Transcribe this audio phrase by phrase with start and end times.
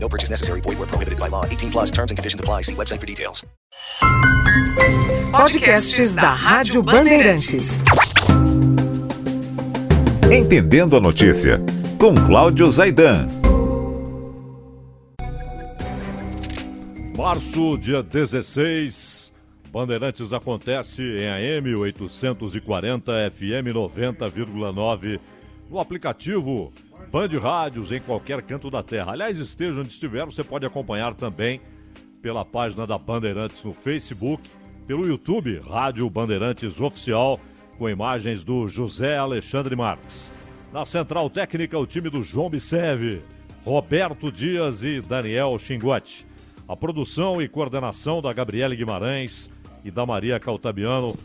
[0.00, 0.60] No purchase necessary.
[0.62, 1.44] Void where prohibited by law.
[1.44, 2.62] 18 plus terms and conditions apply.
[2.62, 3.44] See website for details.
[5.32, 7.84] Podcasts da Rádio Bandeirantes.
[10.30, 11.60] Entendendo a notícia,
[11.98, 13.28] com Cláudio Zaidan.
[17.16, 19.32] Março, dia 16,
[19.72, 21.28] Bandeirantes acontece em
[21.58, 25.18] AM 840 FM 90,9
[25.70, 26.72] no aplicativo
[27.10, 29.12] Band Rádios em qualquer canto da terra.
[29.12, 31.60] Aliás, esteja onde estiver, você pode acompanhar também
[32.20, 34.48] pela página da Bandeirantes no Facebook,
[34.86, 37.38] pelo YouTube Rádio Bandeirantes Oficial,
[37.78, 40.32] com imagens do José Alexandre Marques.
[40.72, 43.22] Na central técnica, o time do João Biceve,
[43.64, 46.26] Roberto Dias e Daniel Xingote.
[46.66, 49.50] A produção e coordenação da Gabriele Guimarães
[49.84, 51.16] e da Maria Caltabiano.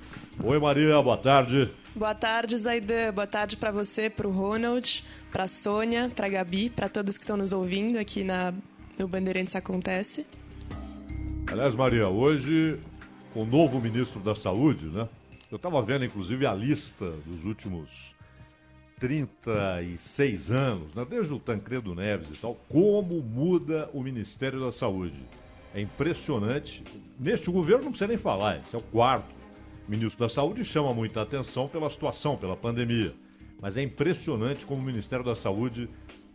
[0.41, 1.69] Oi, Maria, boa tarde.
[1.95, 3.13] Boa tarde, Zaidan.
[3.13, 7.19] Boa tarde para você, para o Ronald, para a Sônia, para a Gabi, para todos
[7.19, 8.51] que estão nos ouvindo aqui na,
[8.97, 10.25] no Bandeirantes Acontece.
[11.51, 12.79] Aliás, Maria, hoje,
[13.31, 15.07] com o novo ministro da Saúde, né?
[15.51, 18.15] Eu estava vendo, inclusive, a lista dos últimos
[18.99, 21.05] 36 anos, né?
[21.07, 25.23] desde o Tancredo Neves e tal, como muda o Ministério da Saúde.
[25.75, 26.83] É impressionante.
[27.19, 29.42] Neste governo não precisa nem falar, esse é o quarto
[29.87, 33.13] ministro da Saúde chama muita atenção pela situação, pela pandemia.
[33.61, 35.89] Mas é impressionante como o Ministério da Saúde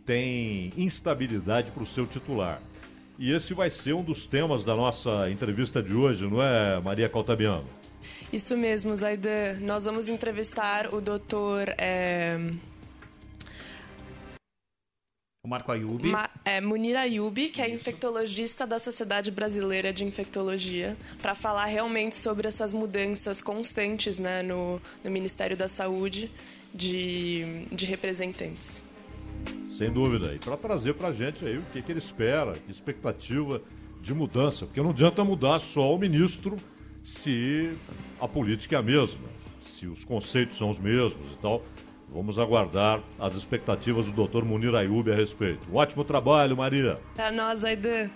[0.05, 2.61] tem instabilidade para o seu titular.
[3.17, 7.09] E esse vai ser um dos temas da nossa entrevista de hoje, não é, Maria
[7.09, 7.67] Caltabiano?
[8.31, 9.59] Isso mesmo, Zaidan.
[9.59, 11.73] Nós vamos entrevistar o doutor.
[11.77, 12.39] É...
[15.41, 16.09] O Marco Ayubi.
[16.09, 22.17] Ma é, Munir Ayubi, que é infectologista da Sociedade Brasileira de Infectologia, para falar realmente
[22.17, 26.29] sobre essas mudanças constantes né, no, no Ministério da Saúde
[26.73, 28.81] de, de representantes.
[29.77, 30.35] Sem dúvida.
[30.35, 33.61] E para trazer para a gente aí o que, que ele espera, que expectativa
[34.01, 34.65] de mudança.
[34.65, 36.57] Porque não adianta mudar só o ministro
[37.01, 37.71] se
[38.19, 39.29] a política é a mesma,
[39.65, 41.63] se os conceitos são os mesmos e tal.
[42.11, 44.43] Vamos aguardar as expectativas do Dr.
[44.43, 45.67] Munir Ayub a respeito.
[45.71, 46.99] Um ótimo trabalho, Maria.
[47.15, 48.09] Para nós, Aidan.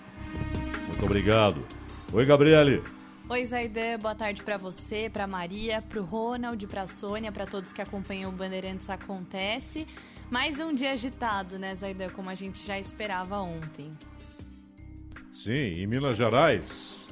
[0.86, 1.64] Muito obrigado.
[2.12, 2.82] Oi, Gabriele.
[3.26, 7.46] Oi, Zaidan, boa tarde para você, para Maria, para o Ronald, para a Sônia, para
[7.46, 9.86] todos que acompanham o Bandeirantes Acontece.
[10.30, 13.90] Mais um dia agitado, né, Zaidan, como a gente já esperava ontem.
[15.32, 17.03] Sim, em Minas Gerais,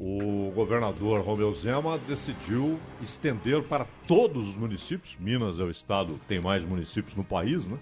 [0.00, 5.14] o governador Romeu Zema decidiu estender para todos os municípios.
[5.20, 7.76] Minas é o estado que tem mais municípios no país, né?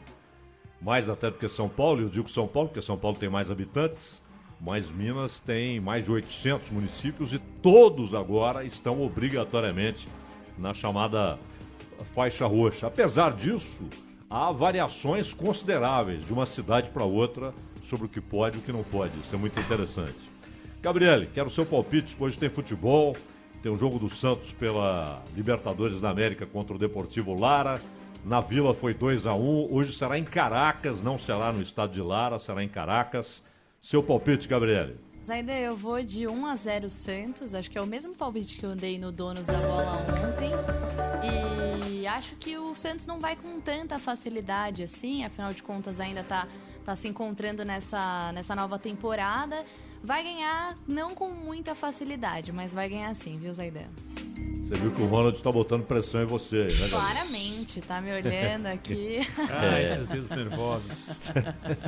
[0.82, 3.52] Mais até do que São Paulo, eu digo São Paulo porque São Paulo tem mais
[3.52, 4.20] habitantes,
[4.60, 10.08] mas Minas tem mais de 800 municípios e todos agora estão obrigatoriamente
[10.58, 11.38] na chamada
[12.16, 12.88] faixa roxa.
[12.88, 13.88] Apesar disso,
[14.28, 18.72] há variações consideráveis de uma cidade para outra sobre o que pode e o que
[18.72, 19.16] não pode.
[19.20, 20.37] Isso é muito interessante.
[20.80, 22.16] Gabriele, quero o seu palpite.
[22.18, 23.16] Hoje tem futebol,
[23.62, 27.80] tem o jogo do Santos pela Libertadores da América contra o Deportivo Lara.
[28.24, 29.74] Na Vila foi 2 a 1 um.
[29.74, 33.42] Hoje será em Caracas, não será no estado de Lara, será em Caracas.
[33.80, 34.96] Seu palpite, Gabriele.
[35.26, 37.54] Zaida, eu vou de 1 a 0 Santos.
[37.54, 40.50] Acho que é o mesmo palpite que eu dei no Donos da Bola ontem.
[42.00, 45.24] E acho que o Santos não vai com tanta facilidade assim.
[45.24, 46.46] Afinal de contas, ainda tá,
[46.84, 49.64] tá se encontrando nessa, nessa nova temporada.
[50.02, 53.88] Vai ganhar não com muita facilidade, mas vai ganhar sim, viu, Zaidan?
[54.68, 56.90] Você viu que o Ronald está botando pressão em você, né, Gabriel?
[56.90, 59.20] Claramente, tá me olhando aqui.
[59.50, 61.08] ah, esses dedos nervosos.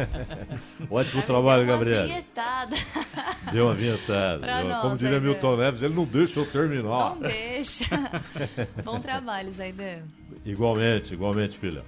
[0.91, 2.07] Ótimo trabalho, Gabriel.
[2.07, 2.75] Vinhetada.
[3.53, 4.39] Deu uma vinhetada.
[4.39, 5.27] Pra nós, Como diria Zaidan.
[5.29, 7.17] Milton Neves, ele não deixa eu terminar.
[7.17, 7.85] Não deixa.
[8.83, 10.03] Bom trabalho, Zaidan.
[10.45, 11.85] Igualmente, igualmente, filha.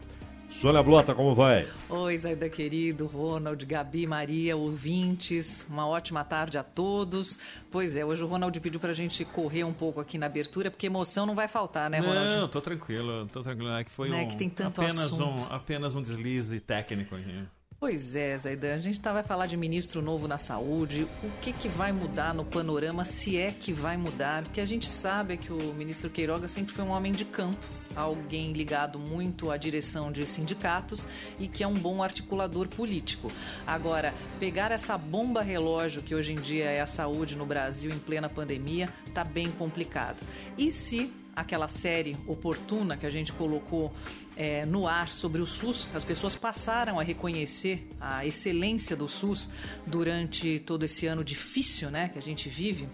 [0.52, 1.66] Sônia Blota, como vai?
[1.88, 7.38] Oi, Zaida querido, Ronald, Gabi, Maria, ouvintes, uma ótima tarde a todos.
[7.70, 10.86] Pois é, hoje o Ronald pediu pra gente correr um pouco aqui na abertura, porque
[10.86, 12.36] emoção não vai faltar, né, Ronald?
[12.36, 13.70] Não, tô tranquilo, tô tranquilo.
[13.72, 15.42] É que foi Não é um, que tem tanto apenas, assunto.
[15.42, 17.42] um, apenas um deslize técnico aqui.
[17.82, 21.52] Pois é, Zaidan, a gente tá, vai falar de ministro novo na saúde, o que,
[21.52, 25.52] que vai mudar no panorama, se é que vai mudar, porque a gente sabe que
[25.52, 27.58] o ministro Queiroga sempre foi um homem de campo,
[27.96, 31.08] alguém ligado muito à direção de sindicatos
[31.40, 33.32] e que é um bom articulador político.
[33.66, 37.98] Agora, pegar essa bomba relógio que hoje em dia é a saúde no Brasil em
[37.98, 40.18] plena pandemia, tá bem complicado.
[40.56, 43.92] E se aquela série oportuna que a gente colocou
[44.36, 49.48] é, no ar sobre o SUS, as pessoas passaram a reconhecer a excelência do SUS
[49.86, 52.88] durante todo esse ano difícil né, que a gente vive.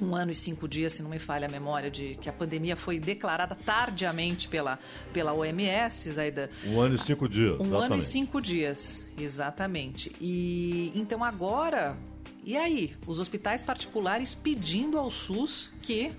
[0.00, 2.76] Um ano e cinco dias, se não me falha a memória, de que a pandemia
[2.76, 4.78] foi declarada tardiamente pela,
[5.12, 6.48] pela OMS, Zaida.
[6.64, 7.58] Um ano e cinco dias.
[7.58, 7.84] Um exatamente.
[7.84, 10.14] ano e cinco dias, exatamente.
[10.20, 11.98] E então agora,
[12.44, 12.94] e aí?
[13.08, 16.12] Os hospitais particulares pedindo ao SUS que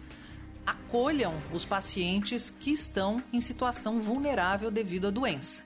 [0.70, 5.64] acolham os pacientes que estão em situação vulnerável devido à doença.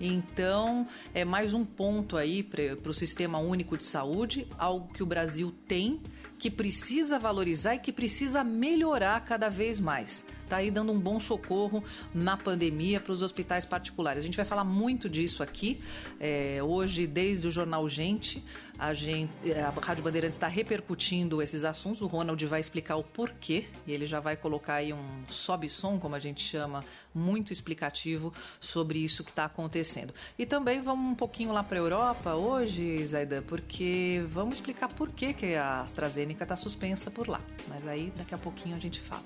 [0.00, 5.06] Então, é mais um ponto aí para o Sistema Único de Saúde, algo que o
[5.06, 6.00] Brasil tem,
[6.42, 10.24] que precisa valorizar e que precisa melhorar cada vez mais.
[10.42, 14.22] Está aí dando um bom socorro na pandemia para os hospitais particulares.
[14.22, 15.80] A gente vai falar muito disso aqui.
[16.18, 18.44] É, hoje, desde o Jornal Gente,
[18.78, 22.02] a, gente, a Rádio Bandeirantes está repercutindo esses assuntos.
[22.02, 26.16] O Ronald vai explicar o porquê e ele já vai colocar aí um sobe-som, como
[26.16, 26.84] a gente chama,
[27.14, 30.12] muito explicativo sobre isso que está acontecendo.
[30.38, 35.10] E também vamos um pouquinho lá para a Europa hoje, Zaidan, porque vamos explicar por
[35.10, 37.40] que, que a AstraZeneca está suspensa por lá.
[37.68, 39.24] Mas aí daqui a pouquinho a gente fala.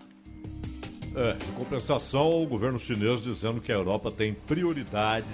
[1.15, 5.27] É, em compensação, o governo chinês dizendo que a Europa tem prioridade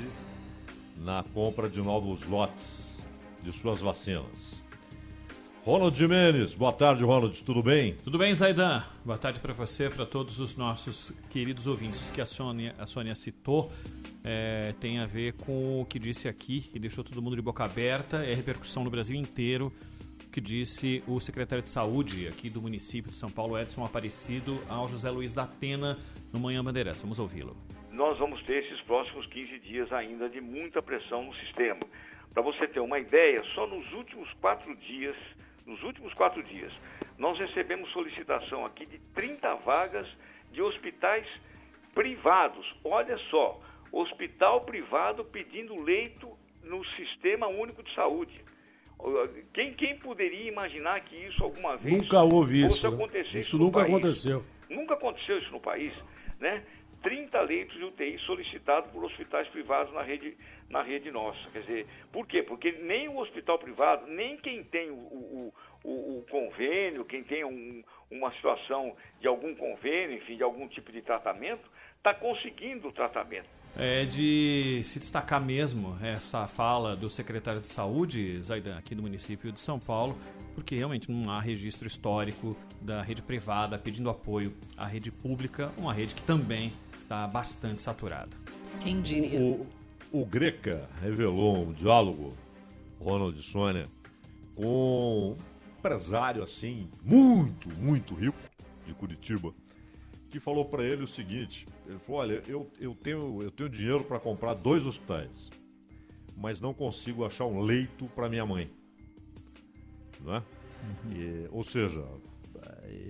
[0.97, 3.05] na compra de novos lotes
[3.43, 4.63] de suas vacinas.
[5.65, 7.95] Ronald Jimenez, boa tarde, Ronald, tudo bem?
[8.03, 8.85] Tudo bem, Zaidan?
[9.05, 13.15] Boa tarde para você, para todos os nossos queridos ouvintes que a Sônia, a Sônia
[13.15, 13.71] citou.
[14.25, 17.65] É, tem a ver com o que disse aqui e deixou todo mundo de boca
[17.65, 18.25] aberta.
[18.25, 19.73] É repercussão no Brasil inteiro
[20.33, 24.89] que disse o secretário de Saúde aqui do município de São Paulo, Edson Aparecido, ao
[24.89, 25.99] José Luiz da Atena,
[26.33, 27.03] no Manhã Bandeirantes.
[27.03, 27.55] Vamos ouvi-lo.
[27.91, 31.87] Nós vamos ter esses próximos 15 dias ainda de muita pressão no sistema.
[32.33, 35.15] Para você ter uma ideia, só nos últimos quatro dias,
[35.67, 36.73] nos últimos quatro dias,
[37.19, 40.09] nós recebemos solicitação aqui de 30 vagas
[40.51, 41.27] de hospitais
[41.95, 42.75] privados.
[42.83, 43.61] Olha só,
[43.93, 46.27] hospital privado pedindo leito
[46.65, 48.41] no Sistema Único de Saúde.
[49.53, 53.89] Quem, quem poderia imaginar que isso alguma vez nunca houve isso, acontecer isso nunca país?
[53.89, 54.45] aconteceu.
[54.69, 55.93] Nunca aconteceu isso no país,
[56.39, 56.63] né?
[57.03, 60.37] 30 leitos de UTI solicitados por hospitais privados na rede,
[60.71, 61.51] na rede nossa.
[61.51, 62.43] Quer dizer, por quê?
[62.43, 67.45] Porque nem o hospital privado, nem quem tem o, o, o, o convênio, quem tem
[67.45, 72.93] um, uma situação de algum convênio, enfim, de algum tipo de tratamento, está conseguindo o
[72.93, 73.49] tratamento.
[73.77, 79.51] É de se destacar mesmo essa fala do secretário de Saúde, Zaidan, aqui do município
[79.51, 80.17] de São Paulo,
[80.55, 85.95] porque realmente não há registro histórico da rede privada pedindo apoio à rede pública, uma
[85.95, 88.37] rede que também está bastante saturada.
[88.81, 89.41] Quem diria?
[89.41, 89.67] O,
[90.13, 92.31] o Greca revelou um diálogo,
[93.01, 93.85] Ronald e Sônia,
[94.55, 98.37] com um empresário assim, muito, muito rico
[98.87, 99.55] de Curitiba,
[100.33, 104.03] que falou para ele o seguinte: ele falou, olha, eu, eu, tenho, eu tenho dinheiro
[104.03, 105.51] para comprar dois hospitais,
[106.37, 108.71] mas não consigo achar um leito para minha mãe.
[110.21, 110.43] Né?
[111.05, 111.13] Uhum.
[111.13, 112.03] E, ou seja,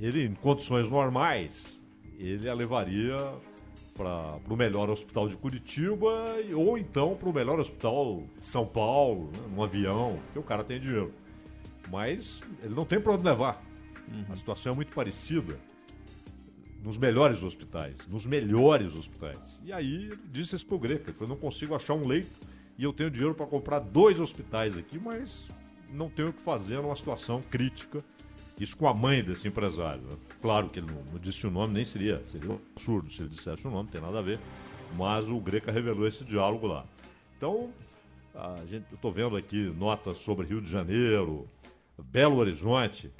[0.01, 1.81] ele em condições normais,
[2.19, 3.17] ele a levaria
[3.95, 6.25] para o melhor hospital de Curitiba
[6.57, 10.65] ou então para o melhor hospital de São Paulo, né, num avião, porque o cara
[10.65, 11.13] tem dinheiro.
[11.91, 13.63] Mas ele não tem para onde levar.
[14.09, 14.25] Uhum.
[14.31, 15.59] A situação é muito parecida
[16.83, 19.61] nos melhores hospitais, nos melhores hospitais.
[19.65, 22.31] E aí ele disse isso pro Greca, eu não consigo achar um leito
[22.77, 25.47] e eu tenho dinheiro para comprar dois hospitais aqui, mas
[25.93, 28.05] não tenho o que fazer numa situação crítica.
[28.61, 30.03] Isso com a mãe desse empresário.
[30.03, 30.17] Né?
[30.41, 33.29] Claro que ele não, não, disse o nome, nem seria, seria um absurdo se ele
[33.29, 34.39] dissesse o nome, não tem nada a ver.
[34.97, 36.85] Mas o Greca revelou esse diálogo lá.
[37.37, 37.71] Então,
[38.69, 41.49] gente, eu estou vendo aqui notas sobre Rio de Janeiro,
[41.99, 43.11] Belo Horizonte.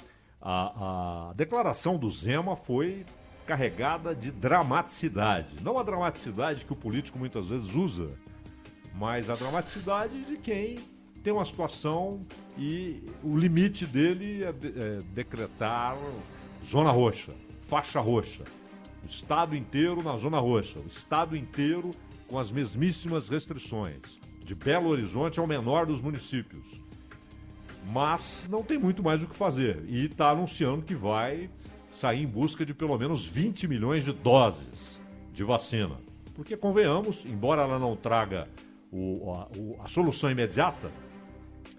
[0.41, 3.05] A, a declaração do Zema foi
[3.45, 5.61] carregada de dramaticidade.
[5.61, 8.11] Não a dramaticidade que o político muitas vezes usa,
[8.95, 10.77] mas a dramaticidade de quem
[11.23, 12.25] tem uma situação
[12.57, 15.97] e o limite dele é, de, é decretar
[16.63, 17.33] zona roxa,
[17.67, 18.43] faixa roxa.
[19.03, 21.91] O estado inteiro na zona roxa, o estado inteiro
[22.27, 24.19] com as mesmíssimas restrições.
[24.43, 26.81] De Belo Horizonte ao menor dos municípios.
[27.91, 29.83] Mas não tem muito mais o que fazer.
[29.87, 31.49] E está anunciando que vai
[31.93, 35.95] sair em busca de pelo menos 20 milhões de doses de vacina.
[36.35, 38.49] Porque, convenhamos, embora ela não traga
[38.91, 40.89] o, a, o, a solução imediata,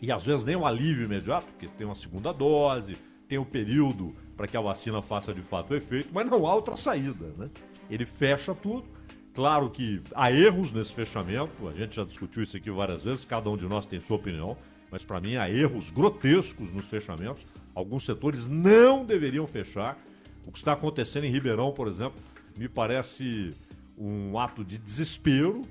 [0.00, 3.44] e às vezes nem um alívio imediato, porque tem uma segunda dose, tem o um
[3.44, 7.32] período para que a vacina faça de fato o efeito, mas não há outra saída.
[7.36, 7.50] Né?
[7.90, 8.84] Ele fecha tudo.
[9.32, 13.50] Claro que há erros nesse fechamento, a gente já discutiu isso aqui várias vezes, cada
[13.50, 14.56] um de nós tem sua opinião,
[14.94, 17.44] mas para mim há erros grotescos nos fechamentos.
[17.74, 19.98] Alguns setores não deveriam fechar.
[20.46, 22.22] O que está acontecendo em Ribeirão, por exemplo,
[22.56, 23.50] me parece
[23.98, 25.62] um ato de desespero.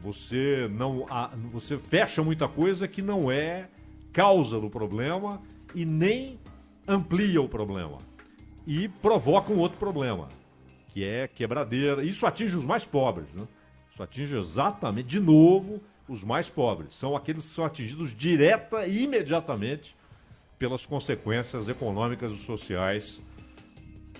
[0.00, 1.04] Você não
[1.50, 3.68] você fecha muita coisa que não é
[4.12, 5.42] causa do problema
[5.74, 6.38] e nem
[6.86, 7.98] amplia o problema
[8.64, 10.28] e provoca um outro problema,
[10.94, 12.04] que é quebradeira.
[12.04, 13.42] Isso atinge os mais pobres, né?
[13.92, 16.94] Isso atinge exatamente, de novo, os mais pobres.
[16.94, 19.94] São aqueles que são atingidos direta e imediatamente
[20.58, 23.20] pelas consequências econômicas e sociais,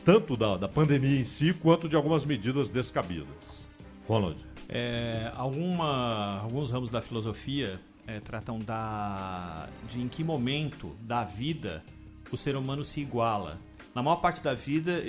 [0.04, 3.64] tanto da, da pandemia em si, quanto de algumas medidas descabidas.
[4.06, 4.38] Ronald.
[4.68, 11.82] É, alguma, alguns ramos da filosofia é, tratam da, de em que momento da vida
[12.30, 13.58] o ser humano se iguala.
[13.94, 15.02] Na maior parte da vida,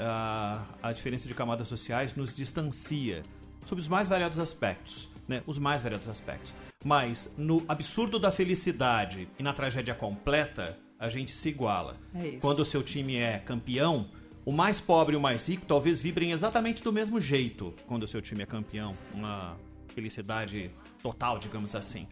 [0.00, 3.22] a, a diferença de camadas sociais nos distancia
[3.66, 5.10] sobre os mais variados aspectos.
[5.30, 5.44] Né?
[5.46, 6.52] Os mais variados aspectos.
[6.84, 11.96] Mas no absurdo da felicidade e na tragédia completa, a gente se iguala.
[12.12, 14.08] É Quando o seu time é campeão,
[14.44, 18.08] o mais pobre e o mais rico talvez vibrem exatamente do mesmo jeito quando o
[18.08, 18.90] seu time é campeão.
[19.14, 19.56] Uma
[19.94, 20.68] felicidade
[21.00, 22.08] total, digamos assim.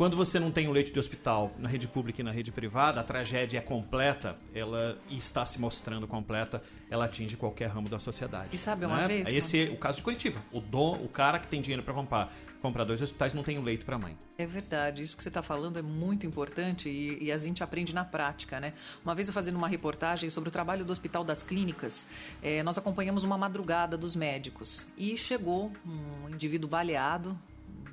[0.00, 3.00] Quando você não tem um leite de hospital na rede pública e na rede privada,
[3.00, 8.48] a tragédia é completa, ela está se mostrando completa, ela atinge qualquer ramo da sociedade.
[8.50, 9.08] E sabe uma né?
[9.08, 9.28] vez?
[9.28, 10.42] Esse é o caso de Curitiba.
[10.50, 13.62] O, dom, o cara que tem dinheiro para comprar, comprar dois hospitais não tem um
[13.62, 14.16] leito para mãe.
[14.38, 17.94] É verdade, isso que você está falando é muito importante e, e, a gente aprende
[17.94, 18.72] na prática, né?
[19.04, 22.08] Uma vez eu fazendo uma reportagem sobre o trabalho do Hospital das Clínicas,
[22.42, 27.38] é, nós acompanhamos uma madrugada dos médicos e chegou um indivíduo baleado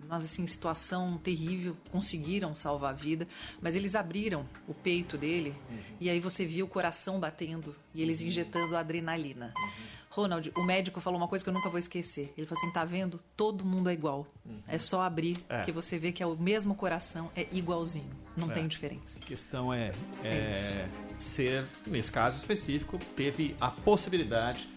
[0.07, 3.27] mas assim, situação terrível, conseguiram salvar a vida,
[3.61, 5.77] mas eles abriram o peito dele uhum.
[5.99, 8.27] e aí você via o coração batendo e eles uhum.
[8.27, 9.53] injetando adrenalina.
[9.57, 9.97] Uhum.
[10.17, 12.33] Ronald, o médico falou uma coisa que eu nunca vou esquecer.
[12.35, 13.19] Ele falou assim: tá vendo?
[13.35, 14.25] Todo mundo é igual.
[14.43, 14.59] Uhum.
[14.67, 15.61] É só abrir é.
[15.61, 18.09] que você vê que é o mesmo coração, é igualzinho.
[18.35, 18.53] Não é.
[18.55, 19.19] tem diferença.
[19.19, 19.91] A questão é,
[20.23, 24.67] é, é ser, nesse caso específico, teve a possibilidade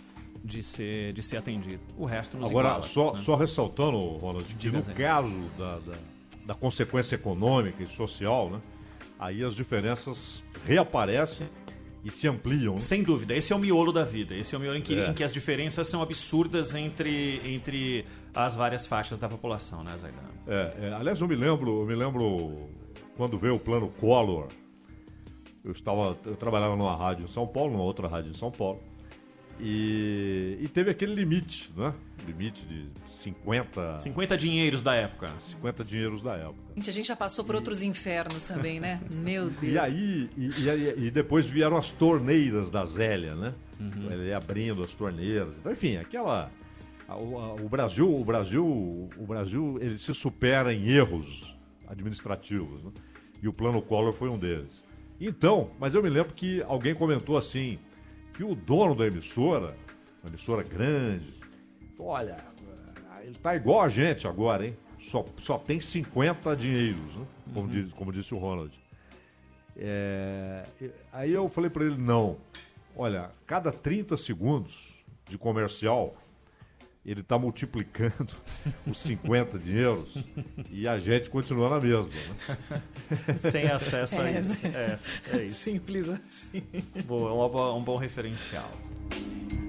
[0.42, 1.80] de ser, de ser atendido.
[1.96, 3.18] O resto nos Agora, iguala, só, né?
[3.18, 5.98] só ressaltando, Ronald, que no caso da, da,
[6.46, 8.60] da, consequência econômica e social, né,
[9.18, 11.46] aí as diferenças reaparecem
[12.04, 12.74] e se ampliam.
[12.74, 12.80] Né?
[12.80, 14.34] Sem dúvida, esse é o miolo da vida.
[14.34, 15.08] Esse é o miolo em que, é.
[15.08, 20.30] em que as diferenças são absurdas entre, entre as várias faixas da população, né, Zaidana?
[20.46, 22.56] É, é, aliás, eu me lembro, eu me lembro
[23.16, 24.48] quando veio o plano Collor.
[25.62, 28.80] Eu estava, eu trabalhava numa rádio em São Paulo, numa outra rádio em São Paulo.
[29.62, 31.92] E, e, teve aquele limite, né?
[32.26, 33.98] Limite de 50.
[33.98, 35.30] 50 dinheiros da época.
[35.40, 36.72] 50 dinheiros da época.
[36.74, 37.58] Gente, a gente já passou por e...
[37.58, 39.00] outros infernos também, né?
[39.12, 39.72] Meu Deus.
[39.74, 43.54] E aí, e, e, e, depois vieram as torneiras da Zélia, né?
[43.78, 44.10] Uhum.
[44.10, 45.56] Ele abrindo as torneiras.
[45.58, 46.50] Então, enfim, aquela.
[47.08, 48.64] O, o, Brasil, o Brasil,
[49.16, 52.92] o Brasil, ele se supera em erros administrativos, né?
[53.42, 54.82] E o plano Collor foi um deles.
[55.20, 57.78] Então, mas eu me lembro que alguém comentou assim
[58.40, 59.76] que o dono da emissora,
[60.22, 61.34] uma emissora grande,
[61.98, 62.38] olha,
[63.22, 64.74] ele tá igual a gente agora, hein?
[64.98, 67.26] Só, só tem 50 dinheiros, né?
[67.52, 67.70] como, uhum.
[67.70, 68.72] diz, como disse o Ronald.
[69.76, 70.64] É,
[71.12, 72.38] aí eu falei para ele, não,
[72.96, 76.16] olha, cada 30 segundos de comercial,
[77.04, 78.34] ele está multiplicando
[78.86, 80.14] os 50 dinheiros
[80.70, 82.08] e a gente continua na mesma.
[82.08, 83.38] Né?
[83.40, 84.66] Sem acesso a é, isso.
[84.66, 84.98] É,
[85.32, 85.60] é isso.
[85.60, 86.62] Simples assim.
[87.06, 88.70] Boa, um, um bom referencial.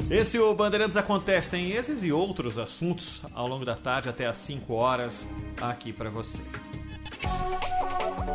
[0.10, 4.36] Esse o Bandeirantes Acontece tem esses e outros assuntos ao longo da tarde até às
[4.38, 5.28] 5 horas
[5.62, 6.42] aqui para você.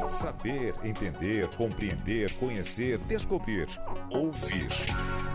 [0.09, 3.69] Saber, entender, compreender, conhecer, descobrir,
[4.11, 4.69] ouvir.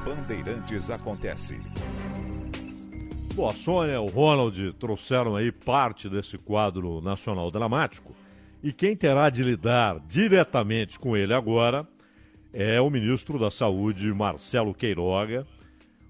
[0.04, 1.60] Bandeirantes Acontece.
[3.34, 8.14] Bom, a Sônia, o Ronald trouxeram aí parte desse quadro nacional dramático.
[8.62, 11.88] E quem terá de lidar diretamente com ele agora
[12.52, 15.48] é o ministro da Saúde, Marcelo Queiroga,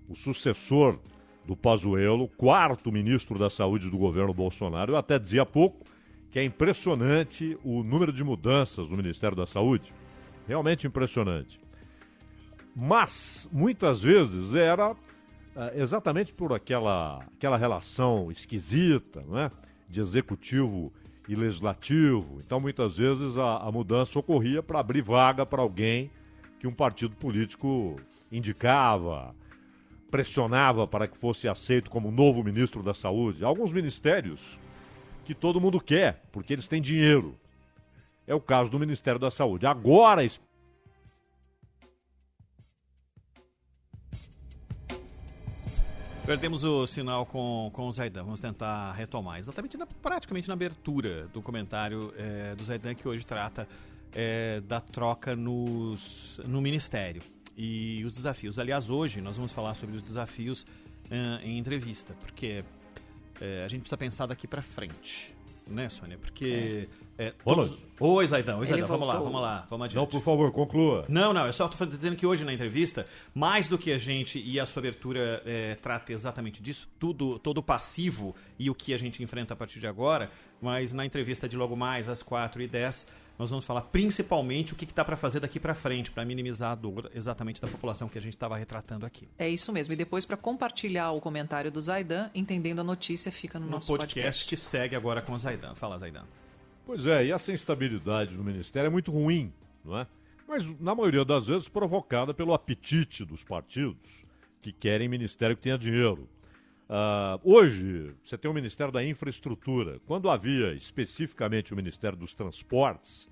[0.10, 1.00] o sucessor
[1.46, 4.94] do Pazuello, quarto ministro da Saúde do governo Bolsonaro.
[4.94, 5.86] Eu até dizia há pouco
[6.32, 9.94] que é impressionante o número de mudanças no Ministério da Saúde.
[10.48, 11.62] Realmente impressionante.
[12.76, 14.96] Mas, muitas vezes, era
[15.76, 19.50] exatamente por aquela, aquela relação esquisita não é?
[19.88, 20.92] de executivo
[21.28, 22.38] e legislativo.
[22.46, 26.10] Então, muitas vezes, a, a mudança ocorria para abrir vaga para alguém
[26.60, 27.96] que um partido político
[28.32, 29.36] indicava,
[30.10, 33.44] pressionava para que fosse aceito como novo ministro da Saúde.
[33.44, 34.60] Alguns ministérios
[35.26, 37.36] que que todo mundo quer, porque eles têm dinheiro.
[38.28, 39.66] É o caso do Ministério da Saúde.
[39.66, 40.24] Agora,
[46.26, 48.24] Perdemos o sinal com, com o Zaidan.
[48.24, 49.40] Vamos tentar retomar.
[49.40, 53.68] Exatamente, na, praticamente na abertura do comentário é, do Zaidan, que hoje trata
[54.14, 57.24] é, da troca nos, no Ministério
[57.58, 58.60] e os desafios.
[58.60, 60.66] Aliás, hoje nós vamos falar sobre os desafios
[61.10, 62.64] é, em entrevista, porque
[63.66, 65.34] a gente precisa pensar daqui para frente,
[65.72, 66.18] né, Sônia?
[66.18, 66.88] Porque.
[67.18, 67.78] É, todos...
[68.00, 69.96] Oi, Zaidan, oi, Zaidan, vamos lá, vamos lá, vamos adiante.
[70.02, 71.06] Não, por favor, conclua.
[71.08, 74.42] Não, não, eu só estou dizendo que hoje na entrevista, mais do que a gente
[74.44, 78.92] e a sua abertura é, trata exatamente disso, tudo, todo o passivo e o que
[78.92, 83.06] a gente enfrenta a partir de agora, mas na entrevista de logo mais às 4h10,
[83.42, 86.76] nós vamos falar principalmente o que está para fazer daqui para frente, para minimizar a
[86.76, 89.28] dor exatamente da população que a gente estava retratando aqui.
[89.36, 89.94] É isso mesmo.
[89.94, 93.88] E depois, para compartilhar o comentário do Zaidan, entendendo a notícia, fica no, no nosso
[93.88, 94.48] podcast, podcast.
[94.48, 95.74] que segue agora com o Zaidan.
[95.74, 96.24] Fala, Zaidan.
[96.86, 99.52] Pois é, e essa instabilidade no Ministério é muito ruim,
[99.84, 100.06] não é?
[100.48, 104.24] Mas, na maioria das vezes, provocada pelo apetite dos partidos
[104.62, 106.30] que querem ministério que tenha dinheiro.
[106.88, 110.00] Uh, hoje, você tem o Ministério da Infraestrutura.
[110.06, 113.31] Quando havia especificamente o Ministério dos Transportes,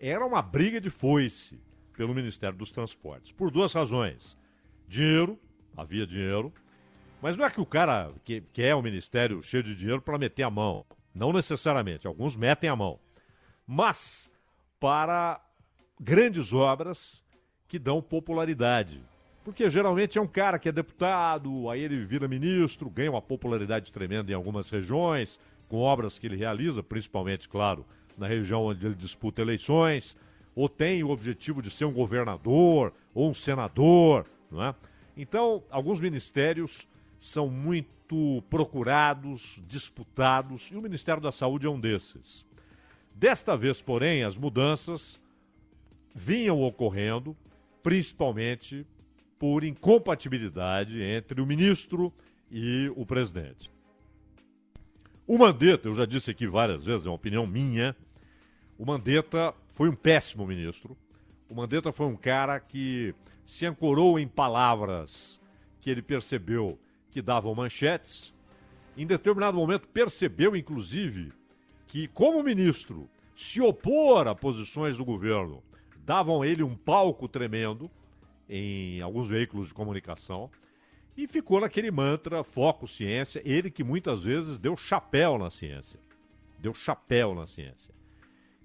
[0.00, 1.60] era uma briga de foice
[1.96, 3.32] pelo Ministério dos Transportes.
[3.32, 4.36] Por duas razões.
[4.86, 5.38] Dinheiro,
[5.76, 6.52] havia dinheiro,
[7.20, 10.44] mas não é que o cara que quer um ministério cheio de dinheiro para meter
[10.44, 10.84] a mão.
[11.14, 12.98] Não necessariamente, alguns metem a mão.
[13.66, 14.32] Mas
[14.78, 15.40] para
[16.00, 17.24] grandes obras
[17.66, 19.02] que dão popularidade.
[19.44, 23.92] Porque geralmente é um cara que é deputado, aí ele vira ministro, ganha uma popularidade
[23.92, 27.84] tremenda em algumas regiões, com obras que ele realiza, principalmente, claro,
[28.18, 30.16] na região onde ele disputa eleições,
[30.54, 34.74] ou tem o objetivo de ser um governador ou um senador, não é?
[35.16, 36.86] Então, alguns ministérios
[37.18, 42.44] são muito procurados, disputados, e o Ministério da Saúde é um desses.
[43.14, 45.20] Desta vez, porém, as mudanças
[46.14, 47.36] vinham ocorrendo,
[47.82, 48.86] principalmente
[49.38, 52.12] por incompatibilidade entre o ministro
[52.50, 53.70] e o presidente.
[55.26, 57.94] O Mandetta, eu já disse aqui várias vezes, é uma opinião minha,
[58.78, 60.96] o Mandetta foi um péssimo ministro.
[61.50, 63.12] O Mandetta foi um cara que
[63.44, 65.40] se ancorou em palavras
[65.80, 66.78] que ele percebeu
[67.10, 68.32] que davam manchetes.
[68.96, 71.32] Em determinado momento percebeu, inclusive,
[71.88, 75.62] que como ministro se opor a posições do governo
[76.04, 77.90] davam a ele um palco tremendo
[78.48, 80.50] em alguns veículos de comunicação
[81.16, 85.98] e ficou naquele mantra foco ciência, ele que muitas vezes deu chapéu na ciência.
[86.60, 87.97] Deu chapéu na ciência.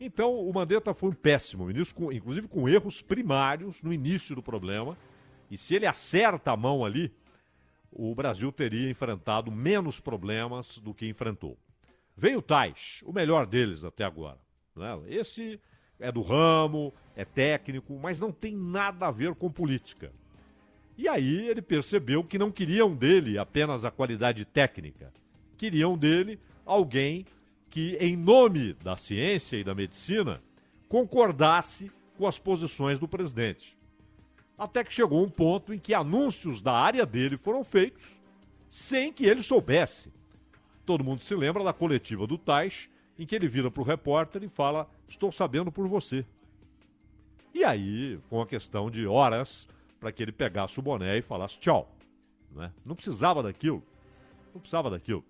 [0.05, 4.97] Então, o Mandetta foi um péssimo ministro, inclusive com erros primários no início do problema.
[5.49, 7.09] E se ele acerta a mão ali,
[7.89, 11.57] o Brasil teria enfrentado menos problemas do que enfrentou.
[12.17, 14.37] Veio o Tais, o melhor deles até agora.
[14.75, 14.99] Né?
[15.07, 15.57] Esse
[15.97, 20.11] é do ramo, é técnico, mas não tem nada a ver com política.
[20.97, 25.13] E aí ele percebeu que não queriam dele apenas a qualidade técnica,
[25.57, 27.25] queriam dele alguém
[27.73, 30.39] que, em nome da ciência e da medicina,
[30.87, 33.75] concordasse com as posições do presidente.
[34.55, 38.21] Até que chegou um ponto em que anúncios da área dele foram feitos
[38.69, 40.13] sem que ele soubesse.
[40.85, 44.43] Todo mundo se lembra da coletiva do Tais, em que ele vira para o repórter
[44.43, 46.23] e fala: Estou sabendo por você.
[47.55, 49.67] E aí foi uma questão de horas
[49.99, 51.91] para que ele pegasse o boné e falasse tchau.
[52.51, 52.71] Né?
[52.85, 53.81] Não precisava daquilo.
[54.53, 55.25] Não precisava daquilo.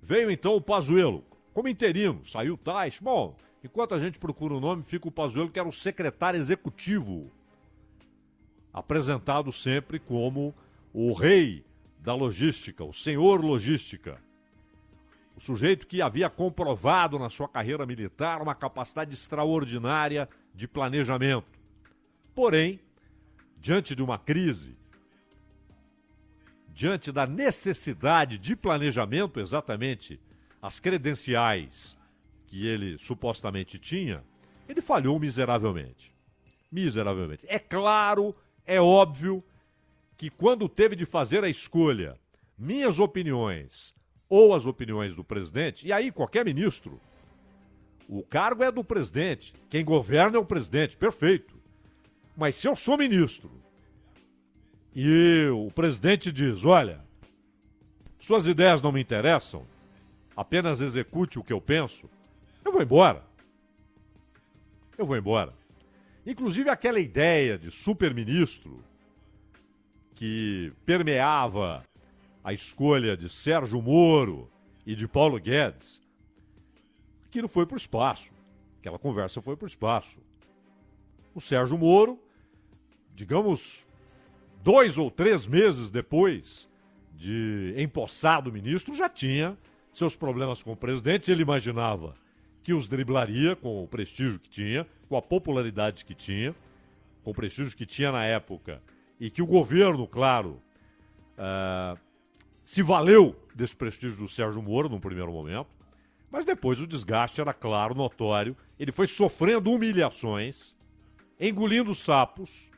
[0.00, 2.98] Veio então o Pazuello, como interino, saiu Tais.
[2.98, 7.30] Bom, enquanto a gente procura o nome, fica o Pazuello, que era o secretário executivo.
[8.72, 10.54] Apresentado sempre como
[10.92, 11.64] o rei
[11.98, 14.18] da logística, o senhor logística.
[15.36, 21.46] O sujeito que havia comprovado na sua carreira militar uma capacidade extraordinária de planejamento.
[22.34, 22.80] Porém,
[23.58, 24.76] diante de uma crise,
[26.74, 30.18] diante da necessidade de planejamento exatamente
[30.62, 31.98] as credenciais
[32.46, 34.22] que ele supostamente tinha,
[34.68, 36.14] ele falhou miseravelmente.
[36.70, 37.44] Miseravelmente.
[37.48, 39.42] É claro, é óbvio
[40.16, 42.16] que quando teve de fazer a escolha,
[42.56, 43.92] minhas opiniões
[44.28, 47.00] ou as opiniões do presidente, e aí qualquer ministro,
[48.08, 51.60] o cargo é do presidente, quem governa é o presidente, perfeito.
[52.36, 53.50] Mas se eu sou ministro
[54.94, 57.00] e o presidente diz: olha,
[58.18, 59.66] suas ideias não me interessam,
[60.36, 62.08] apenas execute o que eu penso,
[62.64, 63.22] eu vou embora.
[64.96, 65.52] Eu vou embora.
[66.24, 68.76] Inclusive aquela ideia de super-ministro
[70.14, 71.84] que permeava
[72.44, 74.50] a escolha de Sérgio Moro
[74.86, 76.00] e de Paulo Guedes,
[77.26, 78.32] aquilo foi para o espaço.
[78.78, 80.20] Aquela conversa foi para o espaço.
[81.34, 82.20] O Sérgio Moro,
[83.14, 83.86] digamos,
[84.62, 86.68] dois ou três meses depois
[87.14, 89.56] de empossado ministro, já tinha
[89.92, 91.30] seus problemas com o presidente.
[91.30, 92.14] Ele imaginava
[92.62, 96.54] que os driblaria com o prestígio que tinha, com a popularidade que tinha,
[97.22, 98.82] com o prestígio que tinha na época,
[99.20, 100.60] e que o governo, claro,
[101.38, 101.98] uh,
[102.64, 105.68] se valeu desse prestígio do Sérgio Moro num primeiro momento.
[106.30, 108.56] Mas depois o desgaste era claro, notório.
[108.78, 110.74] Ele foi sofrendo humilhações,
[111.38, 112.70] engolindo sapos,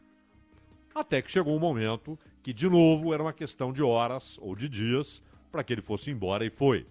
[0.95, 4.69] até que chegou um momento que, de novo, era uma questão de horas ou de
[4.69, 5.23] dias
[5.53, 6.85] para que ele fosse embora e foi.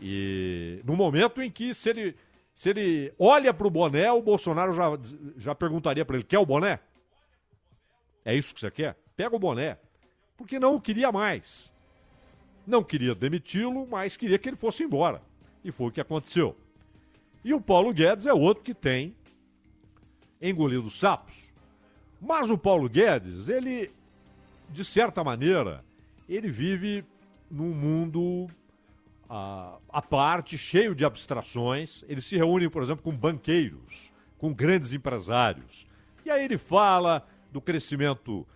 [0.00, 2.16] E no momento em que, se ele,
[2.52, 4.84] se ele olha para o boné, o Bolsonaro já,
[5.36, 6.80] já perguntaria para ele: quer o boné?
[8.24, 8.96] É isso que você quer?
[9.16, 9.78] Pega o boné.
[10.36, 11.72] Porque não o queria mais.
[12.66, 15.22] Não queria demiti-lo, mas queria que ele fosse embora.
[15.64, 16.56] E foi o que aconteceu.
[17.44, 19.14] E o Paulo Guedes é outro que tem
[20.42, 21.52] engolido sapos.
[22.20, 23.90] Mas o Paulo Guedes, ele,
[24.70, 25.84] de certa maneira,
[26.28, 27.04] ele vive
[27.50, 28.48] num mundo
[29.28, 32.04] à, à parte, cheio de abstrações.
[32.08, 35.86] Ele se reúne, por exemplo, com banqueiros, com grandes empresários.
[36.24, 38.46] E aí ele fala do crescimento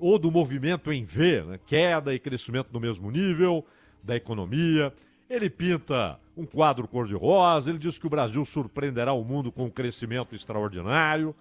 [0.00, 1.60] ou do movimento em V, né?
[1.66, 3.64] queda e crescimento no mesmo nível
[4.02, 4.92] da economia.
[5.28, 9.70] Ele pinta um quadro cor-de-rosa, ele diz que o Brasil surpreenderá o mundo com um
[9.70, 11.34] crescimento extraordinário.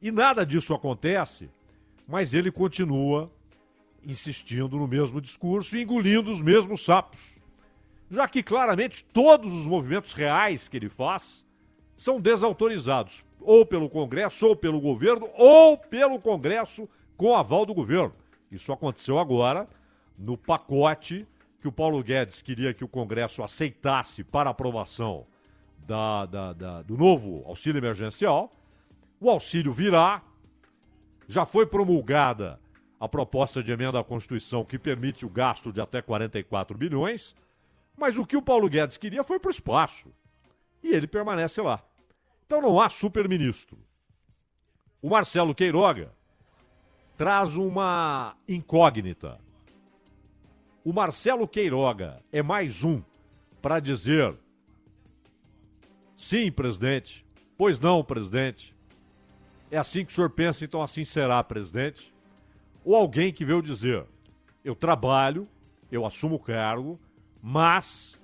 [0.00, 1.50] E nada disso acontece,
[2.06, 3.30] mas ele continua
[4.06, 7.33] insistindo no mesmo discurso e engolindo os mesmos sapos.
[8.14, 11.44] Já que claramente todos os movimentos reais que ele faz
[11.96, 18.12] são desautorizados, ou pelo Congresso, ou pelo governo, ou pelo Congresso com aval do governo.
[18.52, 19.66] Isso aconteceu agora
[20.16, 21.26] no pacote
[21.60, 25.26] que o Paulo Guedes queria que o Congresso aceitasse para aprovação
[25.84, 28.48] da, da, da, do novo auxílio emergencial.
[29.20, 30.22] O auxílio virá,
[31.26, 32.60] já foi promulgada
[33.00, 37.34] a proposta de emenda à Constituição que permite o gasto de até 44 bilhões,
[37.96, 40.12] mas o que o Paulo Guedes queria foi para o espaço.
[40.82, 41.82] E ele permanece lá.
[42.46, 43.78] Então não há super-ministro.
[45.00, 46.12] O Marcelo Queiroga
[47.16, 49.38] traz uma incógnita.
[50.84, 53.02] O Marcelo Queiroga é mais um
[53.62, 54.36] para dizer:
[56.16, 57.24] sim, presidente.
[57.56, 58.74] Pois não, presidente.
[59.70, 62.12] É assim que o senhor pensa, então assim será, presidente.
[62.84, 64.04] Ou alguém que veio dizer:
[64.64, 65.48] eu trabalho,
[65.90, 66.98] eu assumo o cargo,
[67.46, 68.18] mas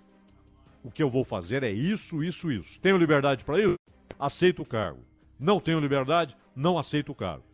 [0.82, 2.80] o que eu vou fazer é isso, isso, isso.
[2.80, 3.74] Tenho liberdade para isso?
[4.18, 5.04] Aceito o cargo.
[5.38, 6.34] Não tenho liberdade?
[6.56, 7.44] Não aceito o cargo.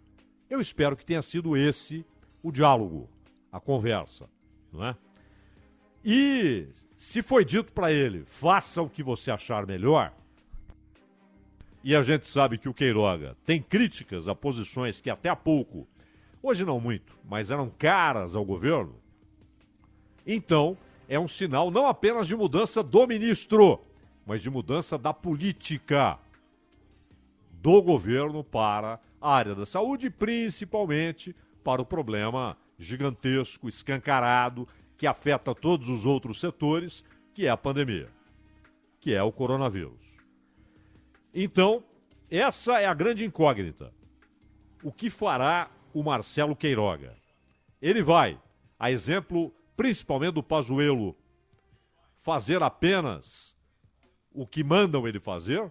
[0.49, 2.07] Eu espero que tenha sido esse
[2.41, 3.11] o diálogo,
[3.51, 4.31] a conversa,
[4.73, 4.97] não é?
[6.05, 10.15] E se foi dito para ele, faça o que você achar melhor,
[11.83, 15.89] e a gente sabe que o Queiroga tem críticas a posições que até há pouco,
[16.41, 18.95] hoje não muito, mas eram caras ao governo,
[20.25, 20.77] então
[21.09, 23.81] é um sinal não apenas de mudança do ministro,
[24.25, 26.19] mas de mudança da política
[27.51, 35.55] do governo para a área da saúde, principalmente para o problema gigantesco, escancarado, que afeta
[35.55, 38.09] todos os outros setores, que é a pandemia,
[39.01, 40.16] que é o coronavírus.
[41.35, 41.85] Então,
[42.31, 43.92] essa é a grande incógnita.
[44.83, 47.16] O que fará o Marcelo Queiroga?
[47.81, 48.40] Ele vai,
[48.79, 51.17] a exemplo principalmente do Pazuello,
[52.19, 53.55] fazer apenas
[54.33, 55.71] o que mandam ele fazer,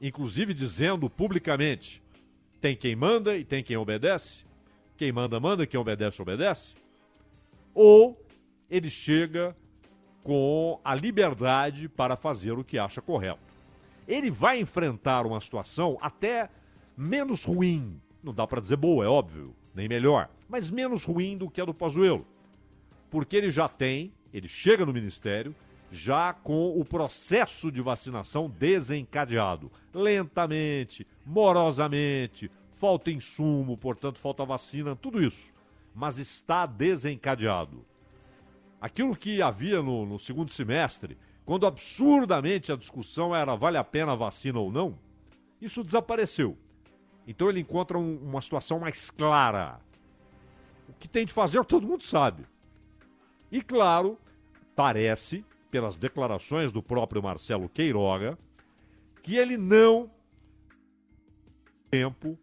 [0.00, 2.02] inclusive dizendo publicamente
[2.60, 4.44] tem quem manda e tem quem obedece.
[4.96, 6.74] Quem manda, manda, quem obedece, obedece.
[7.74, 8.18] Ou
[8.68, 9.54] ele chega
[10.22, 13.54] com a liberdade para fazer o que acha correto.
[14.08, 16.48] Ele vai enfrentar uma situação até
[16.96, 21.50] menos ruim, não dá para dizer boa, é óbvio, nem melhor, mas menos ruim do
[21.50, 22.26] que a do Pazuello.
[23.16, 25.54] Porque ele já tem, ele chega no ministério
[25.90, 35.24] já com o processo de vacinação desencadeado, lentamente, morosamente, falta insumo, portanto falta vacina, tudo
[35.24, 35.50] isso,
[35.94, 37.86] mas está desencadeado.
[38.78, 44.12] Aquilo que havia no, no segundo semestre, quando absurdamente a discussão era vale a pena
[44.12, 44.98] a vacina ou não,
[45.58, 46.54] isso desapareceu.
[47.26, 49.80] Então ele encontra um, uma situação mais clara.
[50.86, 52.44] O que tem de fazer todo mundo sabe.
[53.56, 54.18] E claro,
[54.74, 58.36] parece pelas declarações do próprio Marcelo Queiroga,
[59.22, 60.10] que ele não
[61.90, 62.38] tempo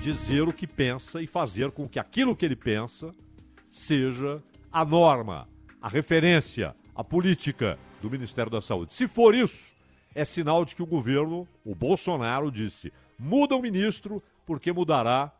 [0.00, 3.14] dizer o que pensa e fazer com que aquilo que ele pensa
[3.68, 5.46] seja a norma,
[5.78, 8.94] a referência, a política do Ministério da Saúde.
[8.94, 9.76] Se for isso,
[10.14, 15.30] é sinal de que o governo, o Bolsonaro, disse: muda o ministro, porque mudará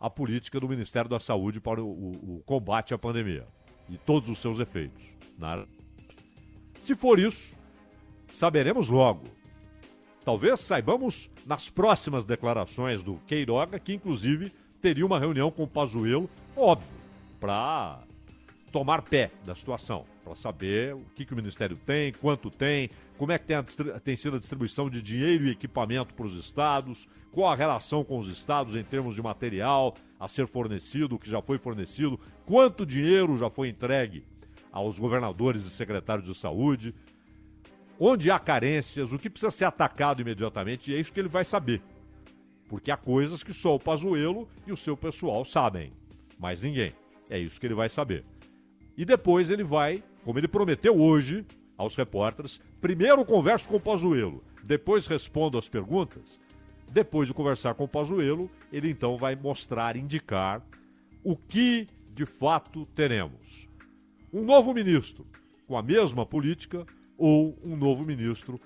[0.00, 3.46] a política do Ministério da Saúde para o, o, o combate à pandemia
[3.88, 5.16] e todos os seus efeitos.
[5.36, 5.66] Na...
[6.80, 7.58] Se for isso,
[8.32, 9.24] saberemos logo.
[10.24, 16.28] Talvez saibamos nas próximas declarações do Queiroga, que inclusive teria uma reunião com o Pazuello,
[16.56, 16.88] óbvio,
[17.40, 18.00] para
[18.70, 23.32] tomar pé da situação, para saber o que, que o Ministério tem, quanto tem, como
[23.32, 23.62] é que tem, a,
[23.98, 28.18] tem sido a distribuição de dinheiro e equipamento para os estados, qual a relação com
[28.18, 32.84] os estados em termos de material a ser fornecido, o que já foi fornecido, quanto
[32.84, 34.22] dinheiro já foi entregue
[34.70, 36.94] aos governadores e secretários de saúde,
[37.98, 41.44] onde há carências, o que precisa ser atacado imediatamente, e é isso que ele vai
[41.44, 41.80] saber.
[42.68, 45.90] Porque há coisas que só o Pazuello e o seu pessoal sabem,
[46.38, 46.92] mas ninguém.
[47.30, 48.24] É isso que ele vai saber.
[48.98, 51.42] E depois ele vai, como ele prometeu hoje
[51.74, 56.38] aos repórteres, primeiro converso com o Pazuello, depois respondo as perguntas.
[56.92, 60.62] Depois de conversar com o Pazuello, ele então vai mostrar, indicar
[61.24, 63.70] o que de fato teremos.
[64.30, 65.26] Um novo ministro
[65.66, 66.84] com a mesma política
[67.16, 68.60] ou um novo ministro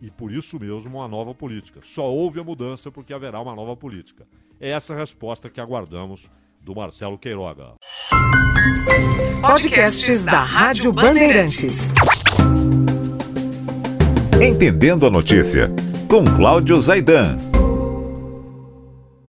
[0.00, 1.80] e por isso mesmo uma nova política.
[1.82, 4.24] Só houve a mudança porque haverá uma nova política.
[4.60, 7.74] É essa a resposta que aguardamos do Marcelo Queiroga.
[9.40, 11.94] Podcasts da Rádio Bandeirantes.
[14.40, 15.70] Entendendo a notícia,
[16.08, 17.47] com Cláudio Zaidan.